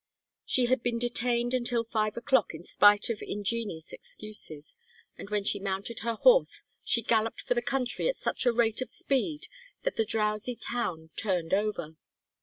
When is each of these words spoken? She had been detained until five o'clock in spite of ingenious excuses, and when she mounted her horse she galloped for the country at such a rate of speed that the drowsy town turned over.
She 0.47 0.65
had 0.65 0.81
been 0.81 0.97
detained 0.97 1.53
until 1.53 1.83
five 1.83 2.17
o'clock 2.17 2.55
in 2.55 2.63
spite 2.63 3.11
of 3.11 3.21
ingenious 3.21 3.93
excuses, 3.93 4.75
and 5.15 5.29
when 5.29 5.43
she 5.43 5.59
mounted 5.59 5.99
her 5.99 6.15
horse 6.15 6.63
she 6.83 7.03
galloped 7.03 7.41
for 7.41 7.53
the 7.53 7.61
country 7.61 8.09
at 8.09 8.15
such 8.17 8.47
a 8.47 8.51
rate 8.51 8.81
of 8.81 8.89
speed 8.89 9.45
that 9.83 9.97
the 9.97 10.05
drowsy 10.05 10.55
town 10.55 11.11
turned 11.17 11.53
over. 11.53 11.97